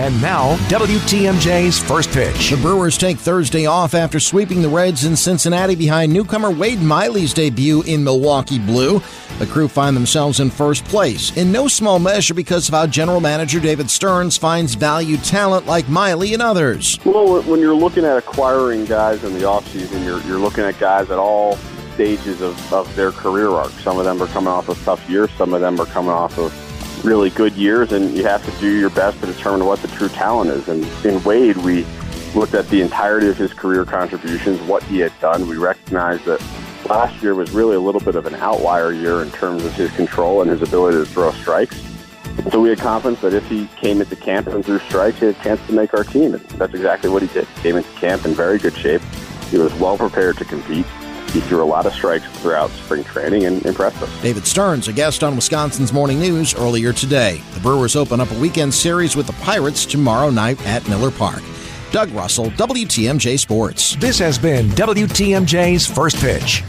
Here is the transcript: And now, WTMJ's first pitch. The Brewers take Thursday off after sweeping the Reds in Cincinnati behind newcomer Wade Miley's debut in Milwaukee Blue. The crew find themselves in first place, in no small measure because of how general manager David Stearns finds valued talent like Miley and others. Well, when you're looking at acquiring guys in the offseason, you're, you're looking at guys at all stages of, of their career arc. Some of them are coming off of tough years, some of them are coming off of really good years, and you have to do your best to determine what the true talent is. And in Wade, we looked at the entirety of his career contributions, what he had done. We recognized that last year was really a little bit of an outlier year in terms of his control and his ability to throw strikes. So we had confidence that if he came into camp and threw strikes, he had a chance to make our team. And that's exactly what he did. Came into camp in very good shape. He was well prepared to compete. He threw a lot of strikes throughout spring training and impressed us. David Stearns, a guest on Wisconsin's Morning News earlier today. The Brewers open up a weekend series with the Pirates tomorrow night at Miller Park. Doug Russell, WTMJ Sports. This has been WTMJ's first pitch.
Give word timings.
And 0.00 0.22
now, 0.22 0.56
WTMJ's 0.70 1.78
first 1.78 2.10
pitch. 2.10 2.48
The 2.48 2.56
Brewers 2.56 2.96
take 2.96 3.18
Thursday 3.18 3.66
off 3.66 3.92
after 3.92 4.18
sweeping 4.18 4.62
the 4.62 4.68
Reds 4.70 5.04
in 5.04 5.14
Cincinnati 5.14 5.74
behind 5.74 6.10
newcomer 6.10 6.50
Wade 6.50 6.80
Miley's 6.80 7.34
debut 7.34 7.82
in 7.82 8.02
Milwaukee 8.02 8.58
Blue. 8.58 9.02
The 9.38 9.46
crew 9.46 9.68
find 9.68 9.94
themselves 9.94 10.40
in 10.40 10.48
first 10.48 10.86
place, 10.86 11.36
in 11.36 11.52
no 11.52 11.68
small 11.68 11.98
measure 11.98 12.32
because 12.32 12.66
of 12.66 12.72
how 12.72 12.86
general 12.86 13.20
manager 13.20 13.60
David 13.60 13.90
Stearns 13.90 14.38
finds 14.38 14.74
valued 14.74 15.22
talent 15.22 15.66
like 15.66 15.86
Miley 15.90 16.32
and 16.32 16.40
others. 16.40 16.98
Well, 17.04 17.42
when 17.42 17.60
you're 17.60 17.74
looking 17.74 18.06
at 18.06 18.16
acquiring 18.16 18.86
guys 18.86 19.22
in 19.22 19.34
the 19.34 19.40
offseason, 19.40 20.02
you're, 20.02 20.22
you're 20.22 20.40
looking 20.40 20.64
at 20.64 20.78
guys 20.78 21.10
at 21.10 21.18
all 21.18 21.58
stages 21.92 22.40
of, 22.40 22.72
of 22.72 22.96
their 22.96 23.12
career 23.12 23.50
arc. 23.50 23.72
Some 23.72 23.98
of 23.98 24.06
them 24.06 24.22
are 24.22 24.28
coming 24.28 24.48
off 24.48 24.70
of 24.70 24.82
tough 24.82 25.10
years, 25.10 25.30
some 25.32 25.52
of 25.52 25.60
them 25.60 25.78
are 25.78 25.84
coming 25.84 26.10
off 26.10 26.38
of 26.38 26.69
really 27.04 27.30
good 27.30 27.54
years, 27.54 27.92
and 27.92 28.16
you 28.16 28.24
have 28.24 28.44
to 28.44 28.60
do 28.60 28.78
your 28.78 28.90
best 28.90 29.20
to 29.20 29.26
determine 29.26 29.66
what 29.66 29.80
the 29.80 29.88
true 29.88 30.08
talent 30.08 30.50
is. 30.50 30.68
And 30.68 30.84
in 31.04 31.22
Wade, 31.24 31.56
we 31.58 31.86
looked 32.34 32.54
at 32.54 32.68
the 32.68 32.80
entirety 32.80 33.28
of 33.28 33.36
his 33.36 33.52
career 33.52 33.84
contributions, 33.84 34.60
what 34.62 34.82
he 34.84 34.98
had 34.98 35.12
done. 35.20 35.48
We 35.48 35.56
recognized 35.56 36.24
that 36.26 36.40
last 36.88 37.22
year 37.22 37.34
was 37.34 37.50
really 37.52 37.76
a 37.76 37.80
little 37.80 38.00
bit 38.00 38.16
of 38.16 38.26
an 38.26 38.34
outlier 38.36 38.92
year 38.92 39.22
in 39.22 39.30
terms 39.30 39.64
of 39.64 39.74
his 39.74 39.90
control 39.92 40.42
and 40.42 40.50
his 40.50 40.62
ability 40.62 40.98
to 40.98 41.06
throw 41.06 41.32
strikes. 41.32 41.80
So 42.50 42.60
we 42.60 42.70
had 42.70 42.78
confidence 42.78 43.20
that 43.22 43.34
if 43.34 43.46
he 43.48 43.66
came 43.76 44.00
into 44.00 44.16
camp 44.16 44.46
and 44.46 44.64
threw 44.64 44.78
strikes, 44.78 45.18
he 45.18 45.26
had 45.26 45.36
a 45.36 45.42
chance 45.42 45.60
to 45.66 45.72
make 45.72 45.92
our 45.94 46.04
team. 46.04 46.34
And 46.34 46.42
that's 46.50 46.72
exactly 46.72 47.10
what 47.10 47.22
he 47.22 47.28
did. 47.28 47.46
Came 47.56 47.76
into 47.76 47.90
camp 47.92 48.24
in 48.24 48.32
very 48.32 48.58
good 48.58 48.76
shape. 48.76 49.02
He 49.50 49.58
was 49.58 49.74
well 49.74 49.98
prepared 49.98 50.38
to 50.38 50.44
compete. 50.44 50.86
He 51.32 51.40
threw 51.40 51.62
a 51.62 51.64
lot 51.64 51.86
of 51.86 51.92
strikes 51.92 52.26
throughout 52.40 52.70
spring 52.70 53.04
training 53.04 53.44
and 53.44 53.64
impressed 53.64 54.02
us. 54.02 54.22
David 54.22 54.46
Stearns, 54.46 54.88
a 54.88 54.92
guest 54.92 55.22
on 55.22 55.36
Wisconsin's 55.36 55.92
Morning 55.92 56.18
News 56.18 56.54
earlier 56.54 56.92
today. 56.92 57.40
The 57.54 57.60
Brewers 57.60 57.94
open 57.94 58.20
up 58.20 58.30
a 58.32 58.38
weekend 58.40 58.74
series 58.74 59.14
with 59.14 59.28
the 59.28 59.32
Pirates 59.34 59.86
tomorrow 59.86 60.30
night 60.30 60.60
at 60.66 60.88
Miller 60.88 61.12
Park. 61.12 61.42
Doug 61.92 62.10
Russell, 62.10 62.50
WTMJ 62.50 63.38
Sports. 63.38 63.94
This 63.96 64.18
has 64.18 64.38
been 64.38 64.68
WTMJ's 64.70 65.86
first 65.86 66.16
pitch. 66.16 66.64